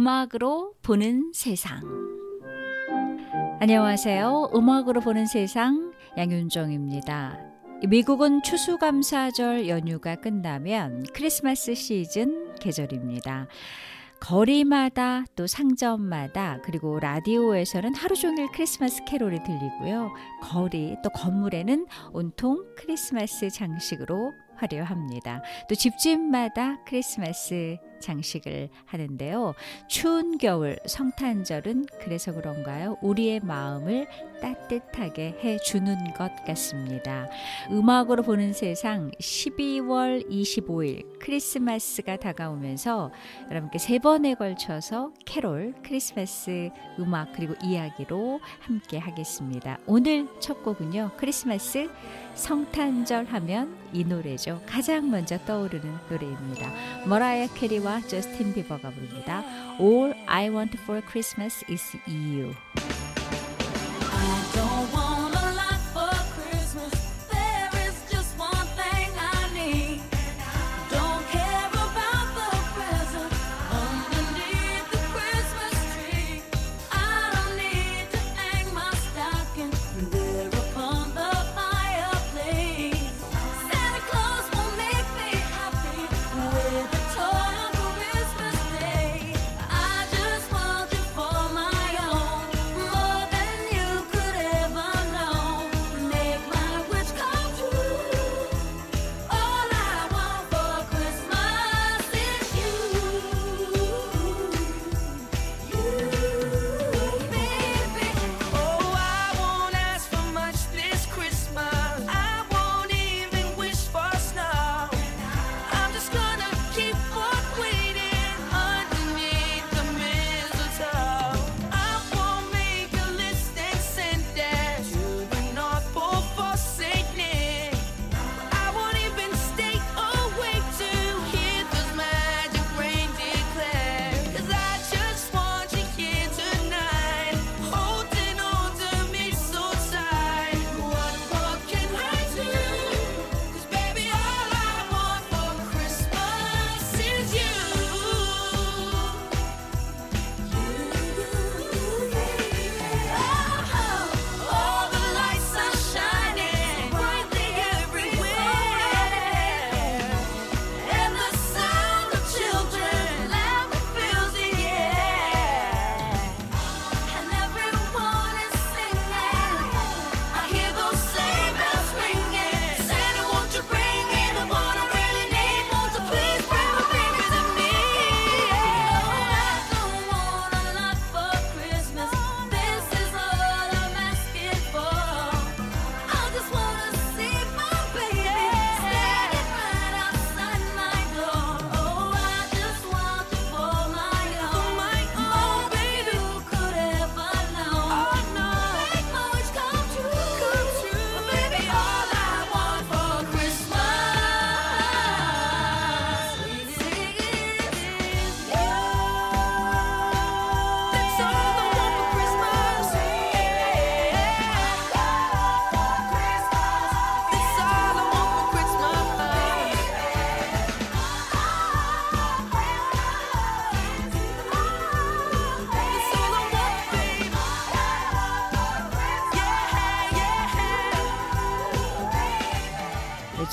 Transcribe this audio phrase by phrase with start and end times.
[0.00, 1.82] 음악으로 보는 세상.
[3.60, 4.52] 안녕하세요.
[4.54, 7.38] 음악으로 보는 세상 양윤정입니다.
[7.86, 13.48] 미국은 추수감사절 연휴가 끝나면 크리스마스 시즌 계절입니다.
[14.20, 20.14] 거리마다 또 상점마다 그리고 라디오에서는 하루 종일 크리스마스 캐롤이 들리고요.
[20.40, 25.42] 거리 또 건물에는 온통 크리스마스 장식으로 화려합니다.
[25.68, 29.54] 또 집집마다 크리스마스 장식을 하는데요.
[29.88, 32.96] 추운 겨울 성탄절은 그래서 그런가요?
[33.02, 34.06] 우리의 마음을
[34.40, 37.28] 따뜻하게 해주는 것 같습니다.
[37.70, 43.10] 음악으로 보는 세상 12월 25일 크리스마스가 다가오면서
[43.50, 49.78] 여러분께 세 번에 걸쳐서 캐롤 크리스마스 음악 그리고 이야기로 함께 하겠습니다.
[49.86, 51.12] 오늘 첫 곡은요.
[51.16, 51.88] 크리스마스
[52.34, 54.62] 성탄절 하면 이 노래죠.
[54.66, 56.70] 가장 먼저 떠오르는 노래입니다.
[57.06, 59.42] 머라이어 캐리와 저스틴 비버가 부릅니다.
[59.80, 62.54] All I Want for Christmas is You.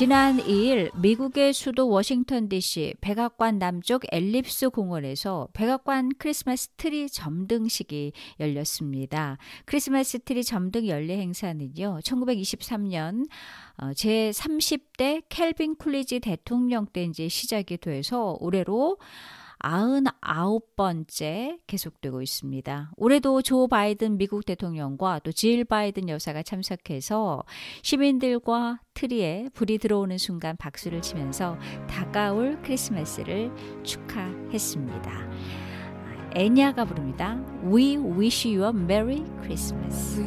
[0.00, 9.36] 지난 2일 미국의 수도 워싱턴 DC 백악관 남쪽 엘립스 공원에서 백악관 크리스마스 트리 점등식이 열렸습니다.
[9.66, 11.98] 크리스마스 트리 점등 연례 행사는요.
[12.02, 13.28] 1923년
[13.94, 18.96] 제 30대 캘빈 쿨리지 대통령 때 이제 시작이 돼서 올해로
[19.60, 22.92] 99번째 계속되고 있습니다.
[22.96, 27.44] 올해도 조 바이든 미국 대통령과 또 질 바이든 여사가 참석해서
[27.82, 31.56] 시민들과 트리에 불이 들어오는 순간 박수를 치면서
[31.88, 33.50] 다가올 크리스마스를
[33.82, 35.30] 축하했습니다.
[36.34, 37.42] 애냐가 부릅니다.
[37.64, 40.20] We wish you a Merry Christmas.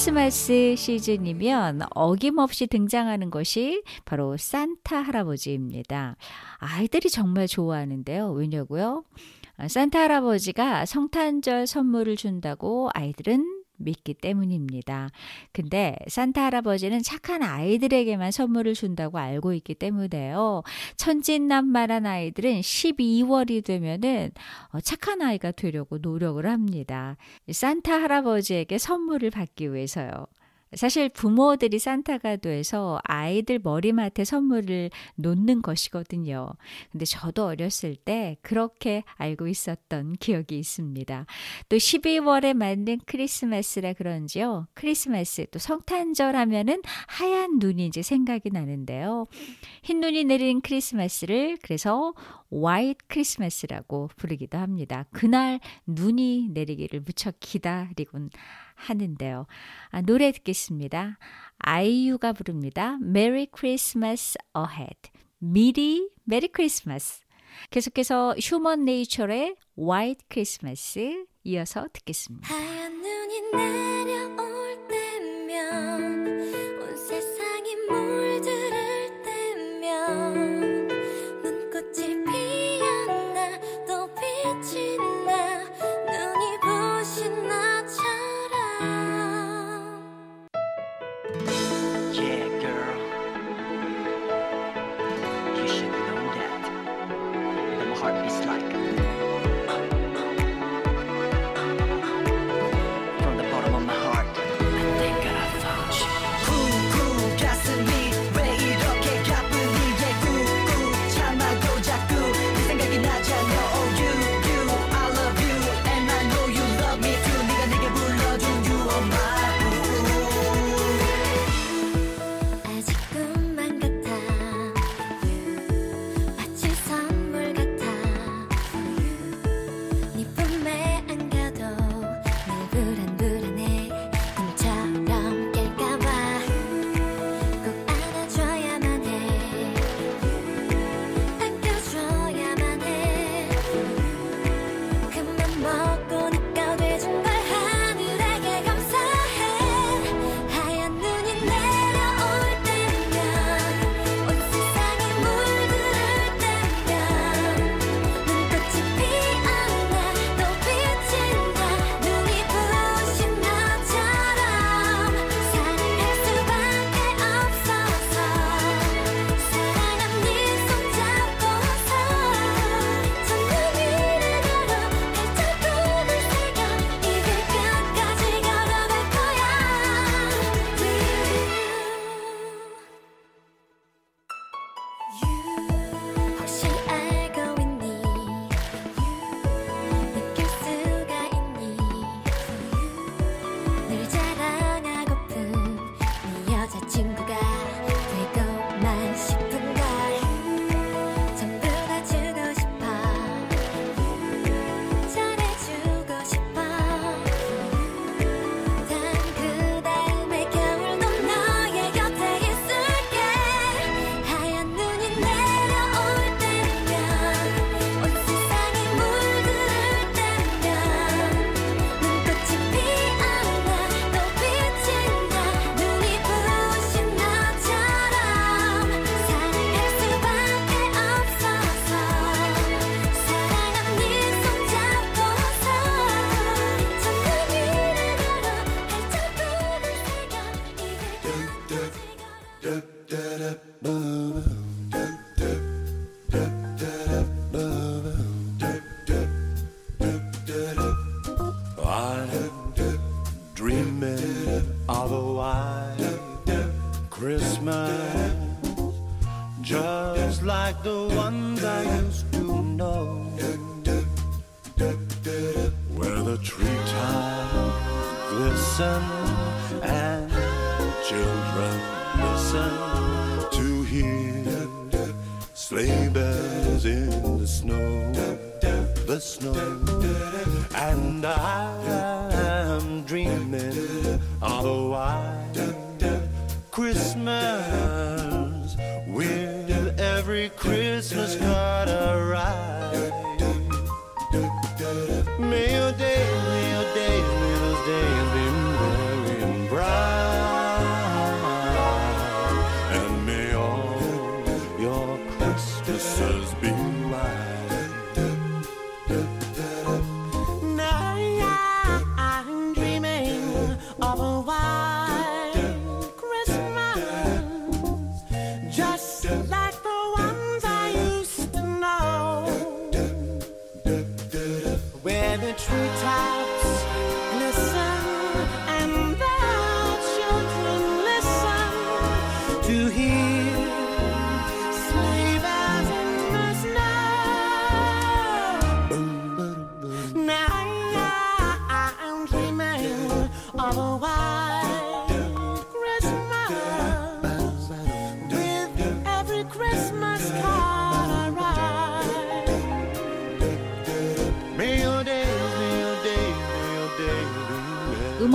[0.00, 6.16] 크리스마스 시즌이면 어김없이 등장하는 것이 바로 산타 할아버지입니다.
[6.56, 8.30] 아이들이 정말 좋아하는데요.
[8.30, 9.04] 왜냐고요?
[9.58, 15.10] 아, 산타 할아버지가 성탄절 선물을 준다고 아이들은 믿기 때문입니다.
[15.52, 20.62] 근데 산타 할아버지는 착한 아이들에게만 선물을 준다고 알고 있기 때문에요.
[20.96, 24.30] 천진난만한 아이들은 12월이 되면은
[24.72, 27.16] 어, 착한 아이가 되려고 노력을 합니다.
[27.50, 30.26] 산타 할아버지에게 선물을 받기 위해서요.
[30.74, 36.50] 사실 부모들이 산타가 돼서 아이들 머리맡에 선물을 놓는 것이거든요.
[36.92, 41.26] 근데 저도 어렸을 때 그렇게 알고 있었던 기억이 있습니다.
[41.68, 44.68] 또 12월에 맞는 크리스마스라 그런지요.
[44.74, 49.26] 크리스마스 또 성탄절 하면은 하얀 눈이 이제 생각이 나는데요.
[49.82, 52.14] 흰 눈이 내린 크리스마스를 그래서
[52.50, 55.06] White Christmas라고 부르기도 합니다.
[55.12, 58.30] 그날 눈이 내리기를 무척 기다리곤
[58.80, 59.46] 하는데요.
[59.90, 61.18] 아, 노래 듣겠습니다.
[61.58, 62.98] 아이유가 부릅니다.
[63.02, 65.10] Merry Christmas Ahead.
[65.38, 67.22] 미리 Merry Christmas.
[67.70, 70.98] 계속해서 휴먼 네이처의 White Christmas
[71.44, 72.48] 이어서 듣겠습니다.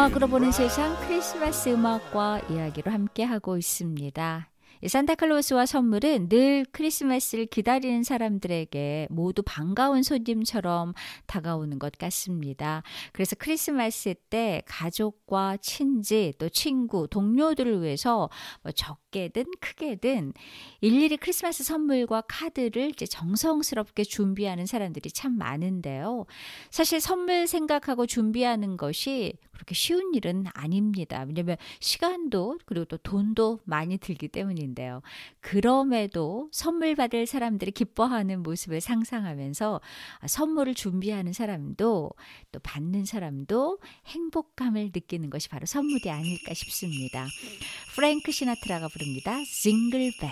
[0.00, 4.49] 음악으로 보는 세상 크리스마스 음악과 이야기로 함께하고 있습니다.
[4.88, 10.94] 산타클로스와 선물은 늘 크리스마스를 기다리는 사람들에게 모두 반가운 손님처럼
[11.26, 12.82] 다가오는 것 같습니다.
[13.12, 18.30] 그래서 크리스마스 때 가족과 친지 또 친구, 동료들을 위해서
[18.62, 20.32] 뭐 적게든 크게든
[20.80, 26.24] 일일이 크리스마스 선물과 카드를 이제 정성스럽게 준비하는 사람들이 참 많은데요.
[26.70, 31.22] 사실 선물 생각하고 준비하는 것이 그렇게 쉬운 일은 아닙니다.
[31.26, 35.02] 왜냐하면 시간도 그리고 또 돈도 많이 들기 때문인데 요.
[35.40, 39.80] 그럼에도 선물 받을 사람들이 기뻐하는 모습을 상상하면서
[40.26, 42.10] 선물을 준비하는 사람도
[42.52, 47.26] 또 받는 사람도 행복감을 느끼는 것이 바로 선물이 아닐까 싶습니다.
[47.94, 49.36] 프랭크 시나트라가 부릅니다.
[49.62, 50.30] 징글벨.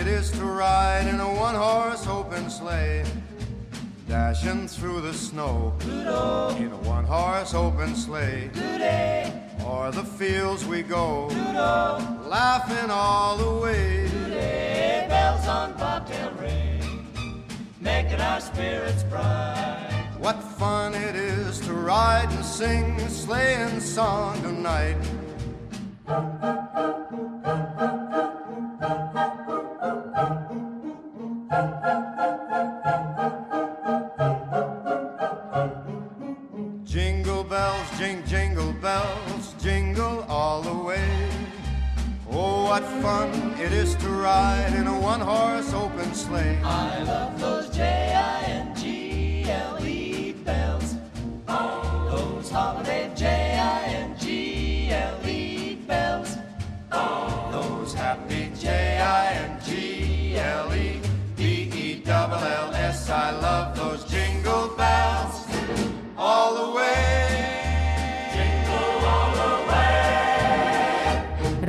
[0.00, 3.04] It is to ride in a one horse open sleigh.
[4.08, 6.56] Dashing through the snow Doodle.
[6.56, 8.48] in a one horse open sleigh.
[8.54, 9.30] Doodle.
[9.60, 12.00] O'er the fields we go, Doodle.
[12.26, 14.08] laughing all the way.
[15.06, 17.06] Bells on bobtail ring,
[17.78, 20.06] making our spirits bright.
[20.18, 24.96] What fun it is to ride and sing a sleighing song tonight.
[38.18, 41.30] jingle bells jingle all the way.
[42.28, 46.58] Oh, what fun it is to ride in a one horse open sleigh.
[46.64, 50.96] I love those J I N G L E bells.
[51.46, 53.26] Oh, those holiday J
[53.58, 56.36] I N G L E bells.
[56.90, 61.00] Oh, those happy J I N G L E
[61.36, 63.08] B E double L S.
[63.08, 64.09] I love those.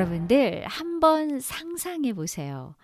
[0.00, 2.74] 여러분들 한번 상상해 보세요.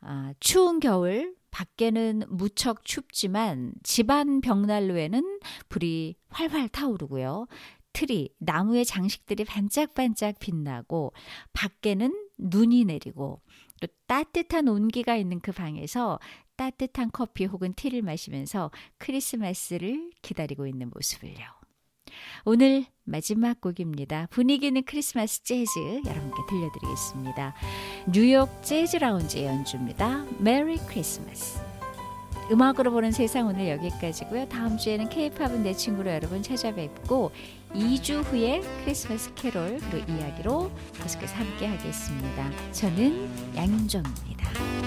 [0.00, 7.46] 아, 추운 겨울 밖에는 무척 춥지만 집안 벽난로에는 불이 활활 타오르고요.
[7.92, 11.12] 트리, 나무의 장식들이 반짝반짝 빛나고
[11.52, 13.42] 밖에는 눈이 내리고
[13.82, 16.18] 또 따뜻한 온기가 있는 그 방에서
[16.56, 21.59] 따뜻한 커피 혹은 티를 마시면서 크리스마스를 기다리고 있는 모습을요.
[22.44, 24.28] 오늘 마지막 곡입니다.
[24.30, 27.54] 분위기는 크리스마스 재즈 여러분께 들려드리겠습니다.
[28.12, 30.24] 뉴욕 재즈 라운지 연주입니다.
[30.38, 31.60] Merry Christmas.
[32.50, 34.48] 음악으로 보는 세상 오늘 여기까지고요.
[34.48, 37.30] 다음 주에는 케이팝은 내 친구로 여러분 찾아뵙고
[37.74, 42.50] 2주 후에 크리스마스 캐롤 그 이야기로 계속해서 함께 하겠습니다.
[42.72, 44.79] 저는 양정입니다.